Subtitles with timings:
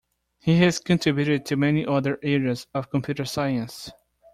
[0.39, 3.91] He has contributed to many other areas of computer science.